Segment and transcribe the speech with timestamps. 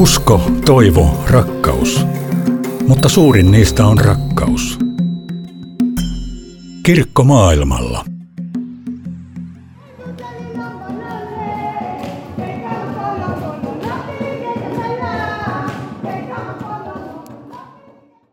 [0.00, 2.06] Usko, toivo, rakkaus.
[2.88, 4.78] Mutta suurin niistä on rakkaus.
[6.82, 8.04] Kirkko maailmalla.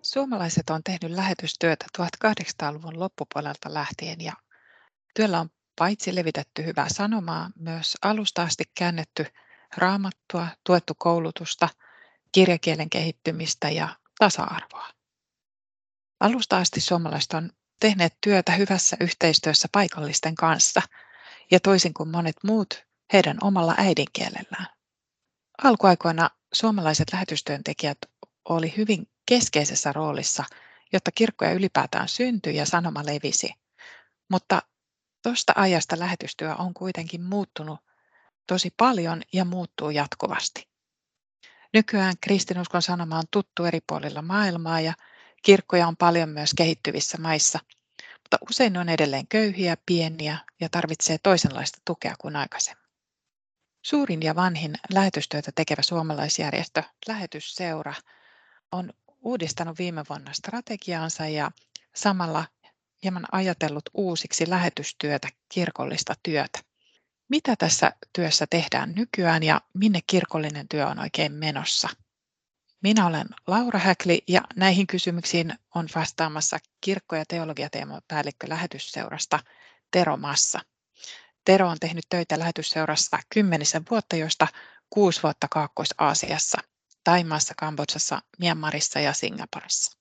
[0.02, 4.34] Suomalaiset on tehnyt lähetystyötä 1800-luvun loppupuolelta lähtien ja
[5.16, 5.49] työllä on
[5.80, 9.26] paitsi levitetty hyvää sanomaa, myös alusta asti käännetty
[9.77, 11.70] raamattua, tuettu koulutusta,
[12.31, 14.88] kirjakielen kehittymistä ja tasa-arvoa.
[16.20, 17.49] Alusta asti suomalaiset on
[17.80, 20.81] tehneet työtä hyvässä yhteistyössä paikallisten kanssa
[21.52, 24.67] ja toisin kuin monet muut heidän omalla äidinkielellään.
[25.63, 27.97] Alkuaikoina suomalaiset lähetystyöntekijät
[28.49, 30.44] oli hyvin keskeisessä roolissa,
[30.94, 33.53] jotta kirkkoja ylipäätään syntyi ja sanoma levisi.
[34.30, 34.61] Mutta
[35.23, 37.80] tuosta ajasta lähetystyö on kuitenkin muuttunut
[38.48, 40.68] tosi paljon ja muuttuu jatkuvasti.
[41.73, 44.94] Nykyään kristinuskon sanoma on tuttu eri puolilla maailmaa ja
[45.44, 47.59] kirkkoja on paljon myös kehittyvissä maissa,
[48.14, 52.88] mutta usein ne on edelleen köyhiä, pieniä ja tarvitsee toisenlaista tukea kuin aikaisemmin.
[53.81, 57.94] Suurin ja vanhin lähetystyötä tekevä suomalaisjärjestö Lähetysseura
[58.72, 61.52] on uudistanut viime vuonna strategiaansa ja
[61.95, 62.45] samalla
[63.04, 66.59] hieman ajatellut uusiksi lähetystyötä, kirkollista työtä.
[67.30, 71.89] Mitä tässä työssä tehdään nykyään ja minne kirkollinen työ on oikein menossa?
[72.83, 79.39] Minä olen Laura Häkli ja näihin kysymyksiin on vastaamassa kirkko- ja teologiateeman päällikkö lähetysseurasta
[79.92, 80.59] Tero Massa.
[81.45, 84.48] Tero on tehnyt töitä lähetysseurassa kymmenisen vuotta, joista
[84.89, 86.58] kuusi vuotta Kaakkois-Aasiassa,
[87.03, 89.98] Taimaassa, Kambodsassa, Myanmarissa ja Singaporessa.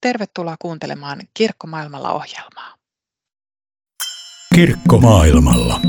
[0.00, 2.75] Tervetuloa kuuntelemaan Kirkkomaailmalla ohjelmaa.
[4.56, 5.80] Kirkkomaailmalla.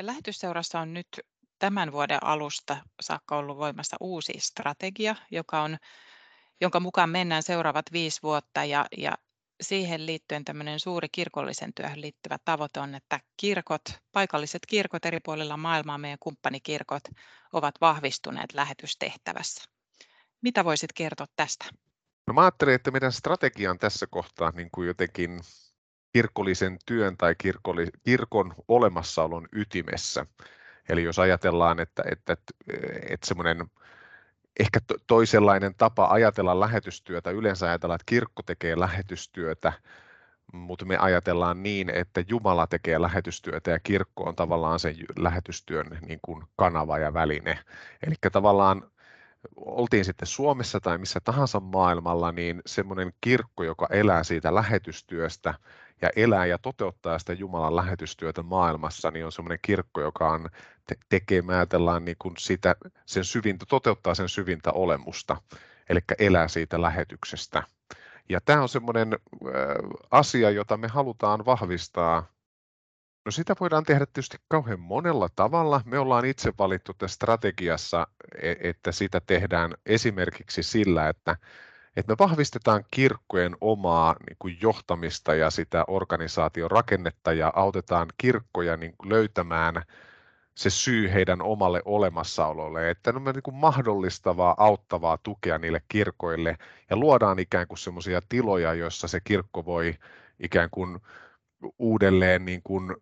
[0.00, 1.06] Lähetysseurassa on nyt
[1.58, 5.76] tämän vuoden alusta saakka ollut voimassa uusi strategia, joka on,
[6.60, 9.12] jonka mukaan mennään seuraavat viisi vuotta ja, ja
[9.60, 13.82] siihen liittyen tämmöinen suuri kirkollisen työhön liittyvä tavoite on, että kirkot,
[14.12, 17.02] paikalliset kirkot eri puolilla maailmaa, meidän kumppanikirkot,
[17.52, 19.64] ovat vahvistuneet lähetystehtävässä.
[20.40, 21.64] Mitä voisit kertoa tästä?
[22.26, 25.40] No mä ajattelin, että meidän strategia on tässä kohtaa niin kuin jotenkin
[26.12, 27.34] kirkollisen työn tai
[28.04, 30.26] kirkon olemassaolon ytimessä.
[30.88, 32.54] Eli jos ajatellaan, että, että, että,
[33.10, 33.66] että semmoinen
[34.60, 39.72] ehkä toisenlainen tapa ajatella lähetystyötä, yleensä ajatellaan, että kirkko tekee lähetystyötä,
[40.52, 46.18] mutta me ajatellaan niin, että Jumala tekee lähetystyötä ja kirkko on tavallaan sen lähetystyön niin
[46.22, 47.58] kuin kanava ja väline.
[48.06, 48.90] Eli tavallaan
[49.56, 55.54] oltiin sitten Suomessa tai missä tahansa maailmalla, niin semmoinen kirkko, joka elää siitä lähetystyöstä
[56.02, 60.48] ja elää ja toteuttaa sitä Jumalan lähetystyötä maailmassa, niin on semmoinen kirkko, joka on
[60.86, 62.76] te- tekee, me ajatellaan niin kuin sitä,
[63.06, 65.36] sen syvintä, toteuttaa sen syvintä olemusta,
[65.88, 67.62] eli elää siitä lähetyksestä.
[68.28, 69.18] Ja tämä on semmoinen
[70.10, 72.31] asia, jota me halutaan vahvistaa
[73.24, 75.80] No sitä voidaan tehdä tietysti kauhean monella tavalla.
[75.84, 78.06] Me ollaan itse valittu tässä strategiassa,
[78.42, 81.36] e, että sitä tehdään esimerkiksi sillä, että,
[81.96, 88.76] että me vahvistetaan kirkkojen omaa niin kuin johtamista ja sitä organisaation rakennetta ja autetaan kirkkoja
[88.76, 89.82] niin kuin löytämään
[90.54, 96.58] se syy heidän omalle olemassaololle, että on niin kuin mahdollistavaa, auttavaa tukea niille kirkoille
[96.90, 99.94] ja luodaan ikään kuin semmoisia tiloja, joissa se kirkko voi
[100.40, 101.00] ikään kuin
[101.78, 102.94] uudelleen, niin kuin,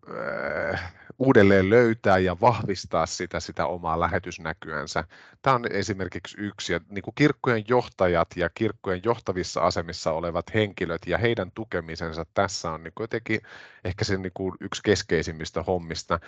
[0.72, 5.04] äh, uudelleen löytää ja vahvistaa sitä, sitä omaa lähetysnäkyänsä.
[5.42, 6.72] Tämä on esimerkiksi yksi.
[6.72, 12.70] Ja niin kuin kirkkojen johtajat ja kirkkojen johtavissa asemissa olevat henkilöt ja heidän tukemisensa tässä
[12.70, 13.40] on niin kuin jotenkin
[13.84, 16.20] ehkä se niin kuin yksi keskeisimmistä hommista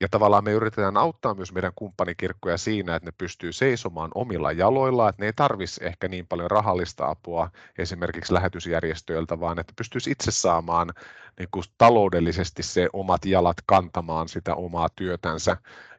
[0.00, 5.08] ja tavallaan me yritetään auttaa myös meidän kumppanikirkkoja siinä, että ne pystyy seisomaan omilla jaloilla,
[5.08, 10.30] että ne ei tarvitsisi ehkä niin paljon rahallista apua esimerkiksi lähetysjärjestöiltä, vaan että pystyisi itse
[10.30, 10.92] saamaan
[11.38, 15.56] niin kuin taloudellisesti se omat jalat kantamaan sitä omaa työtänsä.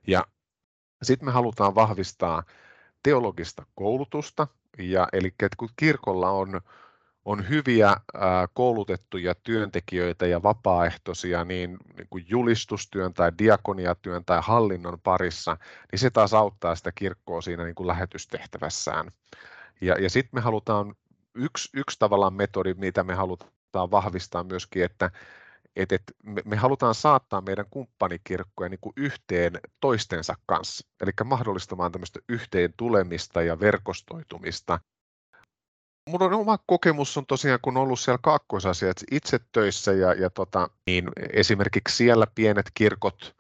[0.08, 0.26] Ja
[1.04, 2.44] sitten me halutaan vahvistaa
[3.04, 4.48] teologista koulutusta,
[4.78, 6.62] ja eli kun kirkolla on
[7.30, 7.96] on hyviä
[8.54, 15.58] koulutettuja työntekijöitä ja vapaaehtoisia niin, niin kuin julistustyön tai diakoniatyön tai hallinnon parissa,
[15.92, 19.12] niin se taas auttaa sitä kirkkoa siinä niin kuin lähetystehtävässään.
[19.82, 20.96] Ja, ja sitten me halutaan,
[21.36, 25.12] yksi, yksi tavallaan metodi, mitä me halutaan vahvistaa myöskin, että
[25.76, 31.92] et, et me, me halutaan saattaa meidän kumppanikirkkoja niin kuin yhteen toistensa kanssa, eli mahdollistamaan
[31.92, 34.80] tämmöistä yhteen tulemista ja verkostoitumista
[36.10, 40.30] Mulla on oma kokemus on tosiaan, kun on ollut siellä kaakkoisasiat itse töissä ja, ja
[40.30, 43.36] tota, niin esimerkiksi siellä pienet kirkot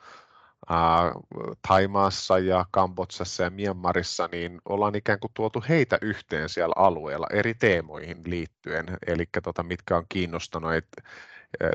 [1.67, 7.53] Taimaassa ja Kambodsassa ja Myanmarissa, niin ollaan ikään kuin tuotu heitä yhteen siellä alueella eri
[7.53, 10.87] teemoihin liittyen, eli tota, mitkä on kiinnostanut et,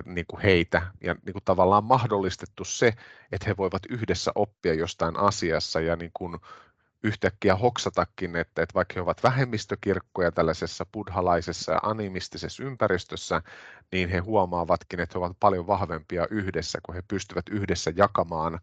[0.05, 2.93] niin kuin heitä ja niin kuin tavallaan mahdollistettu se,
[3.33, 6.37] että he voivat yhdessä oppia jostain asiassa ja niin kuin
[7.05, 13.43] yhtäkkiä hoksatakin, että, että vaikka he ovat vähemmistökirkkoja tällaisessa buddhalaisessa ja animistisessa ympäristössä,
[13.93, 18.61] niin he huomaavatkin, että he ovat paljon vahvempia yhdessä, kun he pystyvät yhdessä jakamaan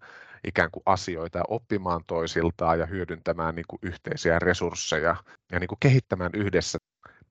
[0.47, 5.15] ikään kuin asioita ja oppimaan toisiltaan ja hyödyntämään niin kuin yhteisiä resursseja
[5.51, 6.77] ja niin kuin kehittämään yhdessä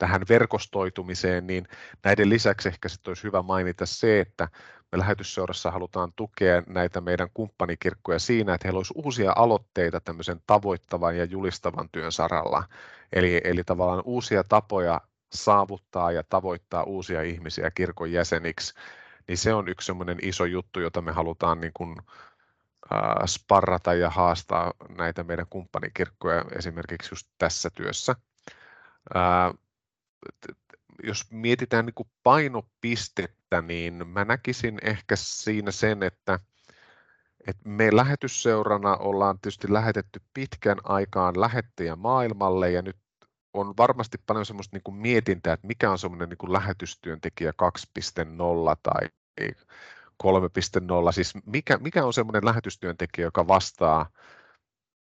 [0.00, 1.68] tähän verkostoitumiseen, niin
[2.04, 4.48] näiden lisäksi ehkä sitten olisi hyvä mainita se, että
[4.92, 11.16] me lähetysseurassa halutaan tukea näitä meidän kumppanikirkkoja siinä, että heillä olisi uusia aloitteita tämmöisen tavoittavan
[11.16, 12.64] ja julistavan työn saralla.
[13.12, 15.00] Eli, eli tavallaan uusia tapoja
[15.32, 18.74] saavuttaa ja tavoittaa uusia ihmisiä kirkon jäseniksi,
[19.28, 21.96] niin se on yksi semmoinen iso juttu, jota me halutaan niin kuin,
[22.92, 28.14] äh, sparrata ja haastaa näitä meidän kumppanikirkkoja esimerkiksi just tässä työssä.
[29.16, 29.54] Äh,
[31.02, 36.38] jos mietitään niin kuin painopistettä, niin mä näkisin ehkä siinä sen, että,
[37.46, 42.96] että me lähetysseurana ollaan tietysti lähetetty pitkän aikaan lähettäjä maailmalle ja nyt
[43.54, 48.76] on varmasti paljon semmoista niin kuin mietintää, että mikä on semmoinen niin kuin lähetystyöntekijä 2.0
[48.82, 49.08] tai
[50.22, 54.10] 3.0, siis mikä, mikä on semmoinen lähetystyöntekijä, joka vastaa,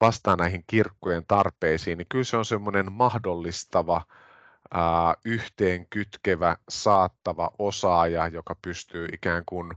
[0.02, 4.02] vastaa näihin kirkkojen tarpeisiin, niin kyllä se on semmoinen mahdollistava,
[5.26, 9.74] yhteen kytkevä, saattava osaaja, joka pystyy ikään kuin,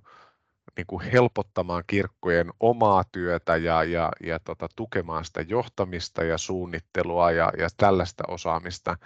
[0.77, 7.31] niin kuin helpottamaan kirkkojen omaa työtä ja, ja, ja tota, tukemaan sitä johtamista ja suunnittelua
[7.31, 8.97] ja, ja tällaista osaamista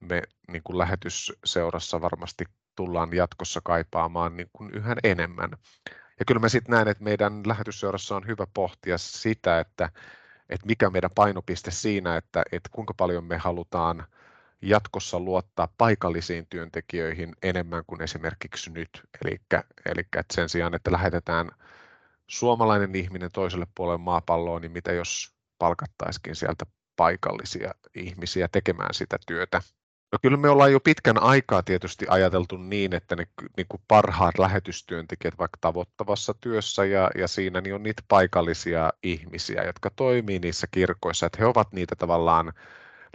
[0.00, 2.44] me niin kuin lähetysseurassa varmasti
[2.76, 5.50] tullaan jatkossa kaipaamaan niin kuin yhä enemmän.
[6.18, 9.90] Ja kyllä mä sitten näen, että meidän lähetysseurassa on hyvä pohtia sitä, että,
[10.48, 14.06] että mikä meidän painopiste siinä, että, että kuinka paljon me halutaan
[14.62, 19.02] jatkossa luottaa paikallisiin työntekijöihin enemmän kuin esimerkiksi nyt.
[19.24, 21.50] Eli, sen sijaan, että lähetetään
[22.26, 26.64] suomalainen ihminen toiselle puolelle maapalloa, niin mitä jos palkattaisikin sieltä
[26.96, 29.62] paikallisia ihmisiä tekemään sitä työtä.
[30.12, 33.26] No kyllä me ollaan jo pitkän aikaa tietysti ajateltu niin, että ne
[33.56, 39.64] niin kuin parhaat lähetystyöntekijät vaikka tavoittavassa työssä ja, ja siinä niin on niitä paikallisia ihmisiä,
[39.64, 42.52] jotka toimii niissä kirkoissa, että he ovat niitä tavallaan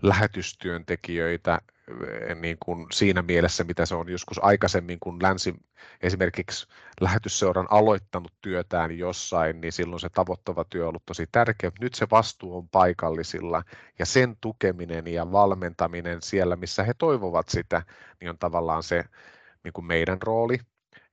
[0.01, 5.56] lähetystyöntekijöitä eh, niin kuin siinä mielessä, mitä se on joskus aikaisemmin, kun länsi
[6.01, 6.68] esimerkiksi
[7.01, 11.72] lähetysseuran aloittanut työtään jossain, niin silloin se tavoittava työ on ollut tosi tärkeä.
[11.80, 13.63] Nyt se vastuu on paikallisilla
[14.00, 17.81] ja sen tukeminen ja valmentaminen siellä, missä he toivovat sitä,
[18.19, 19.04] niin on tavallaan se
[19.63, 20.60] niin kuin meidän rooli.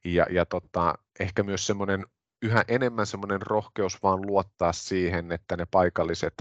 [0.05, 2.07] Ja, ja tota, ehkä myös semmoinen
[2.43, 6.35] yhä enemmän semmoinen rohkeus vaan luottaa siihen, että ne paikalliset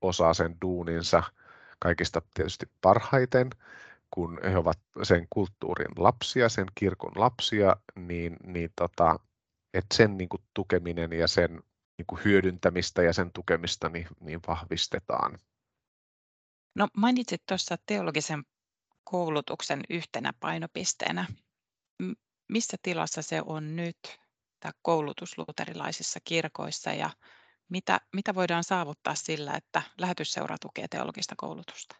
[0.00, 1.22] osaa sen duuninsa–
[1.82, 3.50] kaikista tietysti parhaiten,
[4.10, 9.18] kun he ovat sen kulttuurin lapsia, sen kirkon lapsia, niin, niin tota,
[9.74, 11.62] että sen niin kuin, tukeminen ja sen
[11.98, 15.38] niin kuin, hyödyntämistä ja sen tukemista niin, niin vahvistetaan.
[16.74, 18.42] No mainitsit tuossa teologisen
[19.04, 21.26] koulutuksen yhtenä painopisteenä.
[22.48, 23.98] Missä tilassa se on nyt,
[24.60, 27.10] tämä koulutus luterilaisissa kirkoissa ja
[27.72, 31.96] mitä, mitä voidaan saavuttaa sillä, että lähetysseura tukee teologista koulutusta?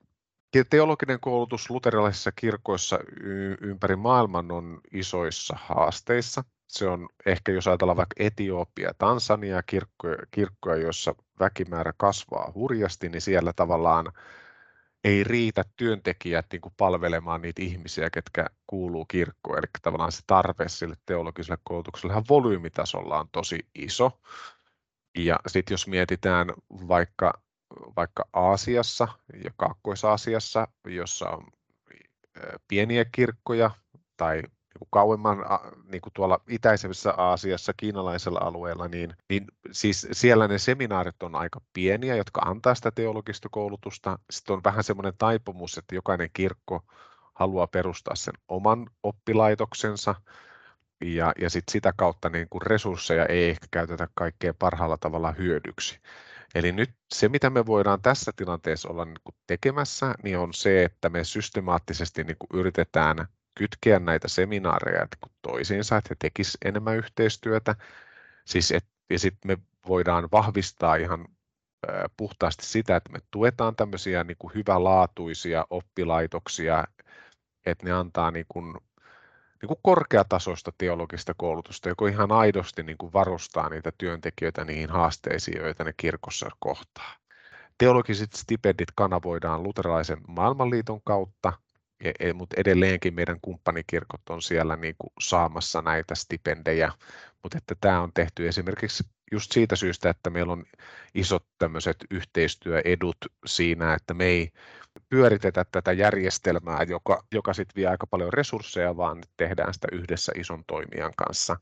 [0.71, 2.99] Teologinen koulutus luterilaisissa kirkoissa
[3.61, 6.45] ympäri maailman on isoissa haasteissa.
[6.69, 13.21] Se on ehkä, jos ajatellaan vaikka Etiopia, Tansania, kirkkoja, kirkkoja, joissa väkimäärä kasvaa hurjasti, niin
[13.21, 14.13] siellä tavallaan
[15.05, 19.59] ei riitä työntekijät niin kuin palvelemaan niitä ihmisiä, ketkä kuuluu kirkkoon.
[19.59, 24.21] Eli tavallaan se tarve sille teologiselle koulutukselle volyymitasolla on tosi iso.
[25.19, 26.49] Ja sitten jos mietitään
[26.89, 27.41] vaikka,
[27.97, 29.09] vaikka Aasiassa
[29.45, 31.47] ja Kaakkois-Aasiassa, jossa on
[32.69, 33.71] pieniä kirkkoja
[34.17, 34.43] tai
[34.81, 35.39] niin kauemman
[35.93, 41.61] niin kuin tuolla itäisessä Aasiassa, kiinalaisella alueella, niin, niin siis siellä ne seminaarit on aika
[41.73, 44.19] pieniä, jotka antaa sitä teologista koulutusta.
[44.31, 46.83] Sitten on vähän semmoinen taipumus, että jokainen kirkko
[47.35, 50.15] haluaa perustaa sen oman oppilaitoksensa,
[51.03, 56.01] ja, ja sit sitä kautta niin kuin resursseja ei ehkä käytetä kaikkein parhaalla tavalla hyödyksi.
[56.55, 60.85] Eli nyt se, mitä me voidaan tässä tilanteessa olla niin kuin tekemässä, niin on se,
[60.85, 66.97] että me systemaattisesti niin kuin yritetään kytkeä näitä seminaareja niin toisiinsa, että he tekisivät enemmän
[66.97, 67.77] yhteistyötä.
[68.45, 71.29] Siis et, ja sitten me voidaan vahvistaa ihan
[72.17, 76.85] puhtaasti sitä, että me tuetaan tämmöisiä niin kuin hyvälaatuisia oppilaitoksia,
[77.67, 78.77] että ne antaa niin kuin
[79.63, 85.63] niin kuin korkeatasoista teologista koulutusta, joka ihan aidosti niin kuin varustaa niitä työntekijöitä niihin haasteisiin,
[85.63, 87.15] joita ne kirkossa kohtaa.
[87.79, 91.53] Teologiset stipendit kanavoidaan luterilaisen maailmanliiton kautta,
[92.35, 96.93] mutta edelleenkin meidän kumppanikirkot on siellä niin kuin saamassa näitä stipendejä,
[97.43, 100.65] mutta että tämä on tehty esimerkiksi just siitä syystä, että meillä on
[101.15, 103.17] isot tämmöiset yhteistyöedut
[103.47, 104.51] siinä, että me ei
[105.09, 110.65] pyöritetä tätä järjestelmää, joka, joka sitten vie aika paljon resursseja, vaan tehdään sitä yhdessä ison
[110.67, 111.57] toimijan kanssa.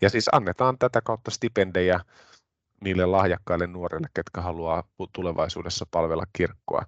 [0.00, 2.00] Ja siis annetaan tätä kautta stipendejä
[2.80, 6.82] niille lahjakkaille nuorille, ketkä haluaa tulevaisuudessa palvella kirkkoa.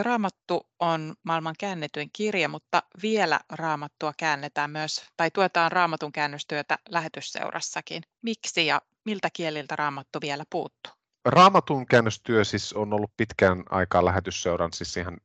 [0.00, 8.02] Raamattu on maailman käännetyin kirja, mutta vielä raamattua käännetään myös, tai tuetaan raamatun käännöstyötä lähetysseurassakin.
[8.22, 10.92] Miksi ja miltä kieliltä raamattu vielä puuttuu?
[11.24, 15.18] Raamatun käännöstyö siis on ollut pitkään aikaa lähetysseuran siis ihan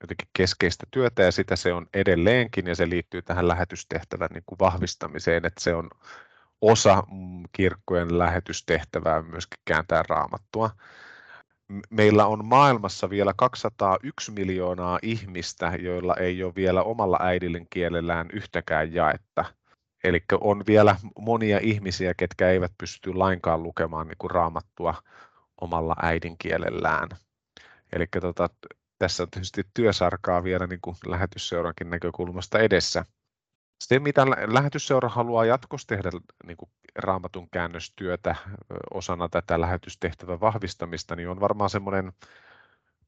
[0.00, 4.58] jotenkin keskeistä työtä ja sitä se on edelleenkin ja se liittyy tähän lähetystehtävän niin kuin
[4.58, 5.90] vahvistamiseen, että se on
[6.60, 10.70] osa mm, kirkkojen lähetystehtävää myöskin kääntää raamattua.
[11.90, 19.44] Meillä on maailmassa vielä 201 miljoonaa ihmistä, joilla ei ole vielä omalla äidinkielellään yhtäkään jaetta.
[20.04, 24.94] Eli on vielä monia ihmisiä, ketkä eivät pysty lainkaan lukemaan niin kuin raamattua
[25.60, 27.08] omalla äidinkielellään.
[27.92, 28.48] Eli tota,
[28.98, 33.04] tässä on tietysti työsarkaa vielä niin kuin lähetysseurankin näkökulmasta edessä.
[33.84, 36.10] Se, mitä lähetysseura haluaa jatkossa tehdä
[36.46, 38.36] niin kuin raamatun käännöstyötä
[38.94, 42.12] osana tätä lähetystehtävän vahvistamista, niin on varmaan semmoinen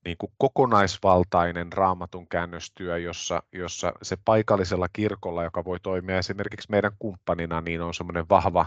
[0.04, 6.92] niin kuin kokonaisvaltainen raamatun käännöstyö, jossa, jossa se paikallisella kirkolla, joka voi toimia esimerkiksi meidän
[6.98, 8.66] kumppanina, niin on semmoinen vahva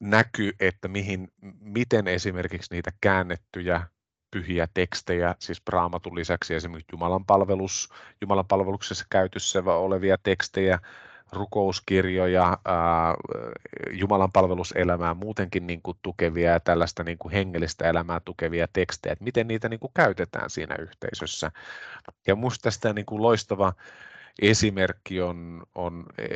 [0.00, 3.82] näky, että mihin, miten esimerkiksi niitä käännettyjä
[4.30, 7.88] pyhiä tekstejä, siis raamatun lisäksi esimerkiksi Jumalan, palvelus,
[8.20, 10.78] Jumalan palveluksessa käytössä olevia tekstejä,
[11.32, 13.14] rukouskirjoja, ää,
[13.92, 19.24] Jumalan palveluselämää muutenkin niin kuin tukevia ja tällaista niin kuin hengellistä elämää tukevia tekstejä, että
[19.24, 21.50] miten niitä niin kuin käytetään siinä yhteisössä.
[22.26, 23.72] Ja minusta tästä niin kuin loistava
[24.42, 26.28] esimerkki on, on e,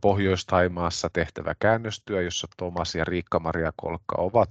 [0.00, 4.50] Pohjois-Taimaassa tehtävä käännöstyö, jossa Thomas ja Riikka-Maria Kolkka ovat,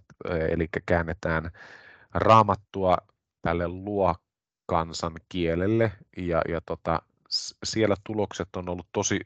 [0.50, 1.51] eli käännetään
[2.13, 2.98] raamattua
[3.41, 7.01] tälle luokansan kielelle ja, ja tota,
[7.63, 9.19] siellä tulokset on ollut tosi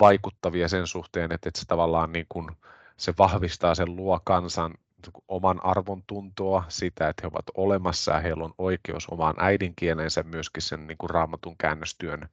[0.00, 2.50] vaikuttavia sen suhteen, että, että se tavallaan niin kuin,
[2.96, 4.74] se vahvistaa sen luo kansan
[5.06, 10.22] niin oman arvon tuntoa, sitä, että he ovat olemassa ja heillä on oikeus omaan äidinkielensä
[10.22, 12.28] myöskin sen niin kuin raamatun käännöstyön,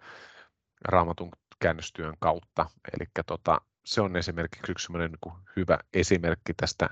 [0.86, 2.70] raamatun käännöstyön kautta.
[2.94, 6.90] Eli tota, se on esimerkiksi yksi niin hyvä esimerkki tästä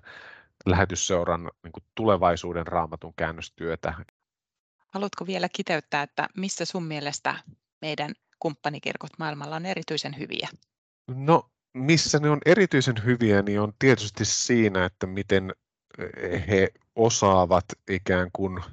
[0.66, 3.94] lähetysseuran niin kuin tulevaisuuden raamatun käännöstyötä.
[4.88, 7.36] Haluatko vielä kiteyttää, että missä sun mielestä
[7.82, 8.14] meidän
[8.46, 10.50] kumppanikirkot maailmalla on erityisen hyviä?
[11.08, 15.54] No, missä ne on erityisen hyviä, niin on tietysti siinä, että miten
[16.18, 18.64] eh, he osaavat ikään kuin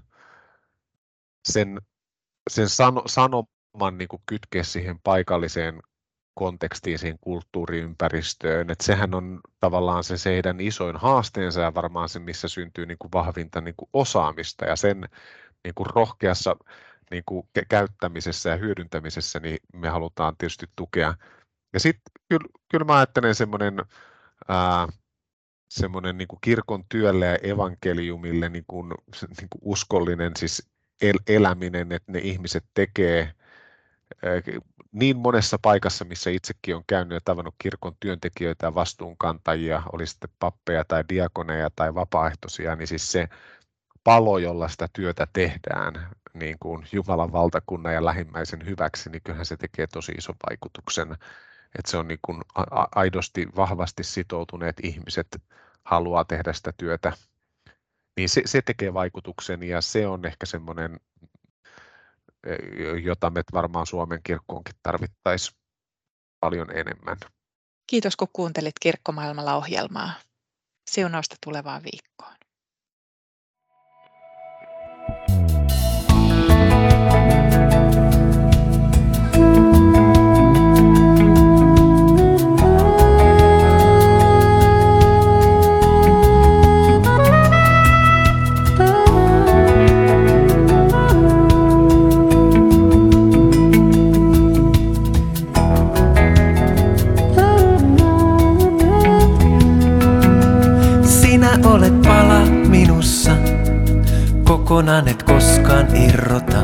[1.49, 1.81] sen,
[2.51, 5.83] sen sano, sanoman niin kuin kytkeä siihen paikalliseen
[6.35, 8.71] kontekstiin, siihen kulttuuriympäristöön.
[8.71, 12.99] että sehän on tavallaan se, se heidän isoin haasteensa ja varmaan se, missä syntyy niin
[12.99, 15.09] kuin vahvinta niin kuin osaamista ja sen
[15.65, 16.57] niin kuin rohkeassa
[17.13, 21.15] niin kuin käyttämisessä ja hyödyntämisessä, niin me halutaan tietysti tukea.
[21.73, 23.75] Ja sitten kyllä, kyllä mä ajattelen semmoinen
[25.69, 28.89] semmoinen niin kirkon työlle ja evankeliumille niin kuin,
[29.41, 30.69] niin kuin uskollinen siis
[31.03, 33.33] el, eläminen, että ne ihmiset tekee
[34.93, 40.31] niin monessa paikassa, missä itsekin on käynyt ja tavannut kirkon työntekijöitä ja vastuunkantajia, oli sitten
[40.39, 43.29] pappeja tai diakoneja tai vapaaehtoisia, niin siis se
[44.05, 49.57] palo, jolla sitä työtä tehdään niin kuin Jumalan valtakunnan ja lähimmäisen hyväksi, niin kyllähän se
[49.57, 51.13] tekee tosi ison vaikutuksen.
[51.79, 52.43] Että se on niin kuin
[52.95, 55.43] aidosti vahvasti sitoutuneet ihmiset
[55.85, 57.13] haluaa tehdä sitä työtä.
[58.17, 61.01] Niin se, se tekee vaikutuksen ja se on ehkä semmoinen,
[62.47, 62.55] e,
[63.03, 65.59] jota me varmaan Suomen kirkkoonkin tarvittaisiin
[66.41, 67.17] paljon enemmän.
[67.87, 70.13] Kiitos kun kuuntelit Kirkkomaailmalla ohjelmaa.
[70.91, 72.42] Siunausta tulevaan viikkoon.
[104.83, 106.63] Kokonaan et koskaan irrota.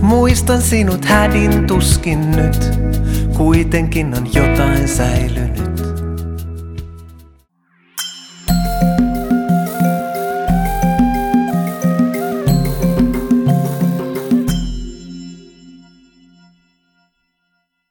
[0.00, 2.58] Muistan sinut hädin tuskin nyt,
[3.36, 5.49] kuitenkin on jotain säilynyt.